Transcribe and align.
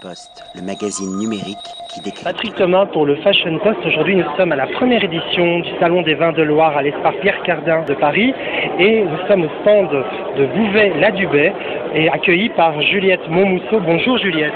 Post, 0.00 0.42
le 0.54 0.62
magazine 0.62 1.18
numérique 1.18 1.58
qui 1.92 2.00
décrit. 2.00 2.24
Patrick 2.24 2.54
Thomas 2.54 2.86
pour 2.86 3.04
le 3.04 3.16
Fashion 3.16 3.58
Post. 3.58 3.80
Aujourd'hui, 3.84 4.16
nous 4.16 4.24
sommes 4.38 4.52
à 4.52 4.56
la 4.56 4.66
première 4.66 5.04
édition 5.04 5.58
du 5.58 5.68
Salon 5.78 6.00
des 6.00 6.14
vins 6.14 6.32
de 6.32 6.42
Loire 6.42 6.74
à 6.74 6.82
l'espace 6.82 7.14
Pierre 7.20 7.42
Cardin 7.42 7.82
de 7.82 7.92
Paris 7.92 8.32
et 8.78 9.04
nous 9.04 9.18
sommes 9.28 9.42
au 9.44 9.50
stand 9.60 9.90
de 10.38 10.46
Bouvet-la-Dubay 10.46 11.52
et 11.96 12.08
accueillis 12.08 12.48
par 12.56 12.80
Juliette 12.80 13.28
Montmousseau. 13.28 13.78
Bonjour 13.80 14.16
Juliette. 14.16 14.54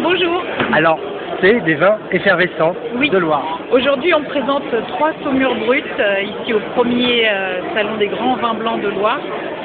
Bonjour. 0.00 0.40
Alors, 0.72 1.00
c'est 1.40 1.58
des 1.62 1.74
vins 1.74 1.98
effervescents 2.12 2.76
Oui. 2.94 3.10
de 3.10 3.18
Loire. 3.18 3.58
Aujourd'hui, 3.72 4.14
on 4.14 4.22
présente 4.22 4.62
trois 4.90 5.10
saumures 5.24 5.56
brutes 5.56 5.84
euh, 5.98 6.22
ici 6.22 6.52
au 6.54 6.60
premier 6.76 7.28
euh, 7.28 7.62
salon 7.74 7.96
des 7.96 8.06
grands 8.06 8.36
vins 8.36 8.54
blancs 8.54 8.80
de 8.80 8.90
Loire. 8.90 9.18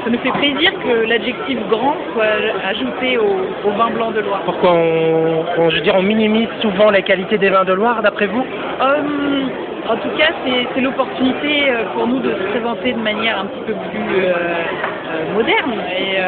Ça 0.03 0.09
nous 0.11 0.19
fait 0.19 0.31
plaisir 0.31 0.71
que 0.83 1.05
l'adjectif 1.09 1.57
grand 1.69 1.95
soit 2.13 2.23
ajouté 2.69 3.17
au, 3.17 3.67
au 3.67 3.71
vin 3.71 3.89
blanc 3.89 4.11
de 4.11 4.21
Loire. 4.21 4.41
Pourquoi 4.45 4.71
on, 4.73 5.43
on- 5.57 5.69
je 5.69 5.75
veux 5.75 5.81
dire, 5.81 5.95
on 5.97 6.01
minimise 6.01 6.47
souvent 6.61 6.89
la 6.91 7.01
qualité 7.01 7.37
des 7.37 7.49
vins 7.49 7.65
de 7.65 7.73
Loire, 7.73 8.01
d'après 8.01 8.27
vous? 8.27 8.45
Hum, 8.79 9.49
en 9.89 9.95
tout 9.97 10.09
cas, 10.17 10.31
c'est 10.75 10.81
l'opportunité 10.81 11.69
euh, 11.69 11.83
pour 11.93 12.07
nous 12.07 12.19
de 12.19 12.29
se 12.29 12.43
présenter 12.51 12.93
de 12.93 12.99
manière 12.99 13.39
un 13.39 13.45
petit 13.45 13.61
peu 13.67 13.73
plus 13.73 14.15
euh, 14.25 14.33
euh, 14.33 15.33
moderne. 15.33 15.73
Et 15.97 16.19
euh, 16.19 16.23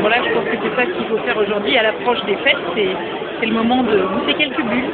voilà, 0.00 0.16
je 0.22 0.30
pense 0.34 0.44
que 0.44 0.56
c'est 0.62 0.76
ça 0.76 0.86
qu'il 0.86 1.04
faut 1.06 1.18
faire 1.18 1.36
aujourd'hui. 1.38 1.76
À 1.78 1.82
l'approche 1.84 2.22
des 2.26 2.36
fêtes, 2.36 2.56
c'est 2.74 2.88
c'est 3.40 3.46
le 3.46 3.54
moment 3.54 3.82
de 3.82 3.98
goûter 3.98 4.34
quelques 4.34 4.62
bulles. 4.62 4.90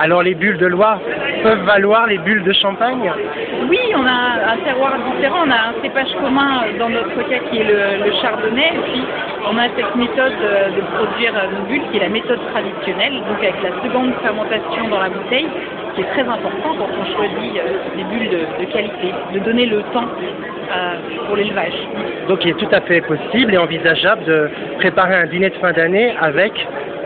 Alors, 0.00 0.22
les 0.22 0.34
bulles 0.34 0.58
de 0.58 0.66
Loire 0.66 1.00
peuvent 1.42 1.64
valoir 1.64 2.06
les 2.06 2.18
bulles 2.18 2.44
de 2.44 2.52
Champagne 2.52 3.10
Oui, 3.68 3.78
on 3.96 4.06
a 4.06 4.52
un 4.52 4.56
terroir 4.64 4.92
différent, 5.12 5.44
on 5.46 5.50
a 5.50 5.70
un 5.70 5.82
cépage 5.82 6.12
commun 6.22 6.62
dans 6.78 6.88
notre 6.88 7.28
cas 7.28 7.38
qui 7.50 7.58
est 7.58 7.64
le, 7.64 8.04
le 8.04 8.12
chardonnay, 8.20 8.72
et 8.74 8.92
puis 8.92 9.02
on 9.50 9.58
a 9.58 9.64
cette 9.76 9.96
méthode 9.96 10.38
euh, 10.42 10.68
de 10.70 10.80
produire 10.96 11.32
euh, 11.34 11.58
nos 11.58 11.66
bulles 11.66 11.82
qui 11.90 11.98
est 11.98 12.02
la 12.02 12.08
méthode 12.08 12.40
traditionnelle, 12.52 13.14
donc 13.28 13.38
avec 13.38 13.54
la 13.62 13.82
seconde 13.82 14.12
fermentation 14.22 14.88
dans 14.88 15.00
la 15.00 15.08
bouteille, 15.08 15.48
qui 15.94 16.02
est 16.02 16.10
très 16.10 16.22
important 16.22 16.76
quand 16.78 16.88
on 16.94 17.16
choisit 17.16 17.56
euh, 17.56 17.96
des 17.96 18.04
bulles 18.04 18.30
de, 18.30 18.64
de 18.64 18.70
qualité, 18.70 19.12
de 19.34 19.38
donner 19.40 19.66
le 19.66 19.82
temps 19.92 20.06
euh, 20.06 20.94
pour 21.26 21.36
l'élevage. 21.36 21.72
Donc, 22.28 22.44
il 22.44 22.50
est 22.50 22.58
tout 22.58 22.68
à 22.72 22.80
fait 22.82 23.00
possible 23.00 23.54
et 23.54 23.58
envisageable 23.58 24.24
de 24.24 24.50
préparer 24.78 25.16
un 25.16 25.26
dîner 25.26 25.50
de 25.50 25.56
fin 25.56 25.72
d'année 25.72 26.14
avec 26.20 26.52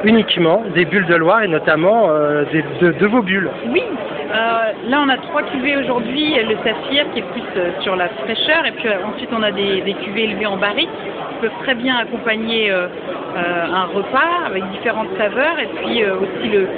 uniquement 0.05 0.63
des 0.75 0.85
bulles 0.85 1.07
de 1.07 1.15
Loire 1.15 1.43
et 1.43 1.49
notamment 1.49 2.09
euh, 2.11 2.45
des- 2.53 2.65
de, 2.81 2.93
de 2.93 3.07
vos 3.07 3.23
bulles. 3.23 3.51
Oui, 3.69 3.83
euh, 3.83 4.89
là 4.89 5.01
on 5.05 5.09
a 5.09 5.17
trois 5.19 5.43
cuvées 5.43 5.77
aujourd'hui, 5.77 6.35
le 6.35 6.57
saphir 6.65 7.05
qui 7.13 7.21
est 7.21 7.31
plus 7.33 7.43
euh, 7.57 7.71
sur 7.81 7.97
la 7.97 8.09
fraîcheur 8.09 8.67
et 8.67 8.73
puis 8.73 8.89
ensuite 9.05 9.31
on 9.37 9.43
a 9.43 9.51
des, 9.51 9.81
des 9.83 9.95
cuvées 9.95 10.25
élevées 10.25 10.47
en 10.47 10.57
barrique 10.57 10.89
qui 10.91 11.37
peuvent 11.41 11.59
très 11.63 11.75
bien 11.75 11.97
accompagner 11.99 12.71
un 12.71 13.85
repas 13.87 14.47
avec 14.47 14.63
différentes 14.71 15.09
saveurs 15.17 15.59
et 15.59 15.67
puis 15.77 16.05
aussi 16.05 16.49
le, 16.49 16.69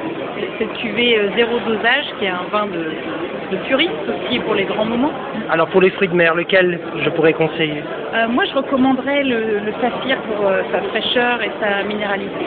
cette 0.59 0.72
cuvée 0.75 1.19
zéro 1.36 1.59
dosage 1.66 2.06
qui 2.19 2.25
est 2.27 2.28
un 2.28 2.47
vin 2.53 2.66
de, 2.66 2.92
de 3.53 3.56
puriste 3.66 3.92
aussi 4.09 4.38
pour 4.41 4.55
les 4.55 4.64
grands 4.64 4.84
moments. 4.84 5.12
Alors, 5.50 5.69
pour 5.69 5.81
les 5.83 5.91
fruits 5.91 6.09
de 6.09 6.14
mer, 6.14 6.34
lequel 6.34 6.78
je 7.05 7.11
pourrais 7.11 7.33
conseiller? 7.34 7.83
Euh, 8.14 8.28
moi 8.28 8.44
je 8.47 8.55
recommanderais 8.55 9.22
le, 9.25 9.59
le 9.66 9.72
saphir 9.81 10.16
pour 10.22 10.47
euh, 10.47 10.62
sa 10.72 10.81
fraîcheur 10.88 11.42
et 11.42 11.50
sa 11.61 11.83
minéralité. 11.83 12.47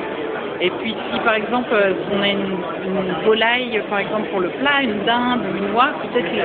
Et 0.60 0.70
puis 0.72 0.96
si 1.12 1.20
par 1.20 1.36
exemple 1.36 1.70
euh, 1.74 1.94
on 2.12 2.22
a 2.22 2.28
une, 2.30 2.58
une 2.86 3.26
volaille 3.26 3.80
par 3.90 4.00
exemple 4.00 4.28
pour 4.32 4.40
le 4.40 4.50
plat, 4.50 4.82
une 4.82 5.04
dinde 5.06 5.42
ou 5.46 5.58
une 5.58 5.76
oie, 5.76 5.92
peut-être 6.02 6.32
le, 6.32 6.44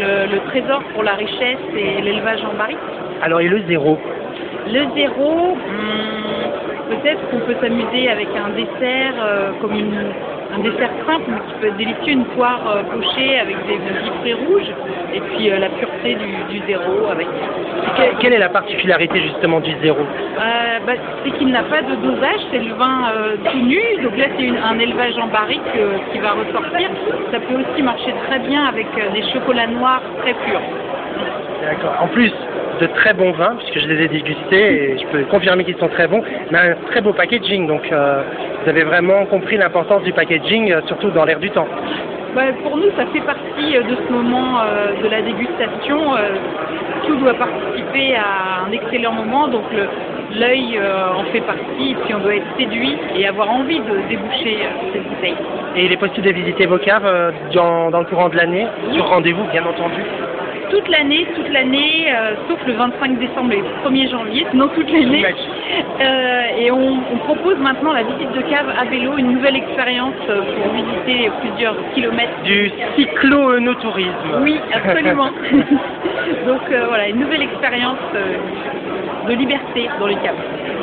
le- 0.00 0.32
le 0.34 0.40
trésor 0.50 0.82
pour 0.92 1.02
la 1.04 1.14
richesse 1.14 1.58
et 1.76 2.00
l'élevage 2.02 2.44
en 2.44 2.54
barrique. 2.56 2.78
Alors, 3.22 3.40
et 3.40 3.48
le 3.48 3.62
zéro 3.68 3.98
Le 4.66 4.86
zéro, 4.96 5.52
hum, 5.52 6.50
peut-être 6.90 7.20
qu'on 7.30 7.40
peut 7.40 7.54
s'amuser 7.60 8.08
avec 8.10 8.28
un 8.36 8.50
dessert 8.50 9.14
euh, 9.22 9.52
comme 9.60 9.74
une, 9.74 10.02
un 10.54 10.58
dessert 10.60 10.90
simple 11.06 11.24
mais 11.28 11.40
qui 11.48 11.54
peut 11.60 11.66
être 11.68 11.76
délicieux, 11.76 12.12
une 12.12 12.24
poire 12.26 12.60
euh, 12.68 12.82
pochée 12.84 13.38
avec 13.38 13.56
des 13.66 13.74
petits 13.78 14.10
fruits 14.20 14.34
rouges 14.34 14.70
et 15.12 15.20
puis 15.20 15.50
euh, 15.50 15.58
la 15.58 15.68
pureté 15.70 16.14
du, 16.14 16.58
du 16.58 16.66
zéro 16.66 17.08
avec 17.10 17.26
Que- 17.96 18.18
Quelle 18.20 18.32
est 18.32 18.38
la 18.38 18.48
particularité 18.48 19.20
justement 19.20 19.60
du 19.60 19.70
zéro? 19.82 20.00
Euh, 20.00 20.78
bah, 20.86 20.92
c'est 21.24 21.30
qu'il 21.32 21.48
n'a 21.48 21.62
pas 21.64 21.82
de 21.82 21.94
dosage, 21.96 22.40
c'est 22.50 22.58
le 22.58 22.74
vin 22.74 23.02
tout 23.50 23.58
nu, 23.58 23.78
donc 24.02 24.16
là 24.16 24.26
c'est 24.36 24.48
un 24.48 24.78
élevage 24.78 25.16
en 25.18 25.28
barrique 25.28 25.60
qui 26.12 26.18
va 26.18 26.32
ressortir. 26.32 26.88
Ça 27.30 27.38
peut 27.40 27.54
aussi 27.54 27.82
marcher 27.82 28.12
très 28.28 28.38
bien 28.40 28.64
avec 28.66 28.86
des 29.12 29.22
chocolats 29.32 29.66
noirs 29.68 30.02
très 30.22 30.34
purs. 30.34 30.60
D'accord. 31.62 31.94
En 32.00 32.08
plus 32.08 32.32
de 32.80 32.86
très 32.86 33.14
bons 33.14 33.32
vins, 33.32 33.56
puisque 33.58 33.78
je 33.80 33.92
les 33.92 34.04
ai 34.04 34.08
dégustés 34.08 34.92
et 34.92 34.98
je 34.98 35.06
peux 35.06 35.24
confirmer 35.24 35.64
qu'ils 35.64 35.78
sont 35.78 35.88
très 35.88 36.06
bons, 36.06 36.22
mais 36.50 36.58
un 36.58 36.74
très 36.90 37.00
beau 37.00 37.12
packaging. 37.12 37.66
Donc, 37.66 37.82
euh, 37.92 38.22
vous 38.64 38.70
avez 38.70 38.84
vraiment 38.84 39.26
compris 39.26 39.58
l'importance 39.58 40.02
du 40.04 40.12
packaging, 40.14 40.72
euh, 40.72 40.80
surtout 40.86 41.10
dans 41.10 41.26
l'air 41.26 41.38
du 41.38 41.50
temps. 41.50 41.68
Bah, 42.34 42.44
pour 42.62 42.78
nous, 42.78 42.90
ça 42.96 43.04
fait 43.12 43.20
partie 43.20 43.76
euh, 43.76 43.82
de 43.82 43.94
ce 43.94 44.10
moment 44.10 44.60
euh, 44.60 45.02
de 45.02 45.08
la 45.08 45.20
dégustation. 45.20 46.00
tout 47.06 47.16
doit 47.16 47.34
participer 47.34 48.16
à 48.16 48.64
un 48.66 48.72
excellent 48.72 49.12
moment, 49.12 49.48
donc 49.48 49.64
l'œil 50.34 50.80
en 51.14 51.24
fait 51.30 51.42
partie, 51.42 51.90
et 51.90 51.94
puis 51.94 52.14
on 52.14 52.20
doit 52.20 52.36
être 52.36 52.56
séduit 52.58 52.96
et 53.14 53.28
avoir 53.28 53.50
envie 53.50 53.78
de 53.78 54.08
déboucher 54.08 54.58
cette 54.92 55.06
bouteille. 55.06 55.36
Et 55.76 55.84
il 55.84 55.92
est 55.92 55.98
possible 55.98 56.26
de 56.26 56.32
visiter 56.32 56.64
vos 56.64 56.78
caves 56.78 57.34
dans, 57.52 57.90
dans 57.90 58.00
le 58.00 58.06
courant 58.06 58.30
de 58.30 58.36
l'année, 58.36 58.66
sur 58.94 59.06
rendez-vous 59.06 59.44
bien 59.52 59.64
entendu. 59.66 60.00
Toute 60.70 60.88
l'année, 60.88 61.26
toute 61.34 61.48
l'année, 61.50 62.12
euh, 62.14 62.34
sauf 62.48 62.58
le 62.66 62.74
25 62.74 63.18
décembre 63.18 63.52
et 63.52 63.56
le 63.58 63.64
1er 63.84 64.10
janvier, 64.10 64.46
sinon 64.50 64.68
toute 64.68 64.90
l'année. 64.90 65.26
Euh, 66.00 66.42
et 66.58 66.70
on, 66.70 66.98
on 67.12 67.16
propose 67.24 67.58
maintenant 67.58 67.92
la 67.92 68.02
visite 68.02 68.32
de 68.32 68.42
cave 68.42 68.66
à 68.78 68.84
vélo, 68.84 69.16
une 69.16 69.32
nouvelle 69.32 69.56
expérience 69.56 70.14
euh, 70.28 70.42
pour 70.42 70.72
visiter 70.72 71.30
plusieurs 71.40 71.76
kilomètres. 71.94 72.42
Du 72.44 72.70
cyclo-œnotourisme. 72.96 74.42
Oui, 74.42 74.60
absolument. 74.72 75.30
Donc 76.46 76.62
euh, 76.70 76.86
voilà, 76.88 77.08
une 77.08 77.20
nouvelle 77.20 77.42
expérience 77.42 77.98
de 79.28 79.34
liberté 79.34 79.88
dans 79.98 80.06
les 80.06 80.16
caves. 80.16 80.36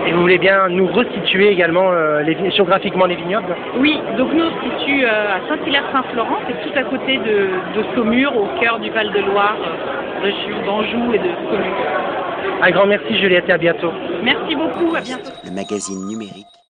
Et 0.07 0.13
vous 0.13 0.21
voulez 0.21 0.39
bien 0.39 0.67
nous 0.69 0.87
resituer 0.87 1.49
également 1.49 1.91
euh, 1.91 2.21
les, 2.23 2.51
géographiquement 2.51 3.05
les 3.05 3.15
vignobles? 3.15 3.55
Oui, 3.77 3.99
donc 4.17 4.33
nous 4.33 4.45
on 4.45 4.49
se 4.49 4.79
situe 4.79 5.05
euh, 5.05 5.35
à 5.35 5.47
Saint-Hilaire-Saint-Florent, 5.47 6.39
c'est 6.47 6.69
tout 6.69 6.77
à 6.77 6.83
côté 6.83 7.17
de, 7.17 7.79
de 7.79 7.85
Saumur, 7.95 8.35
au 8.35 8.47
cœur 8.59 8.79
du 8.79 8.89
Val-de-Loire, 8.89 9.57
région 10.23 10.65
d'Anjou 10.65 11.13
et 11.13 11.19
de 11.19 11.29
Saumur. 11.49 12.20
Un 12.61 12.71
grand 12.71 12.85
merci 12.85 13.17
Juliette 13.17 13.49
et 13.49 13.51
à 13.53 13.57
bientôt. 13.57 13.91
Merci 14.23 14.55
beaucoup, 14.55 14.95
à 14.95 15.01
bientôt. 15.01 15.31
Le 15.43 15.51
magazine 15.51 16.05
numérique 16.07 16.47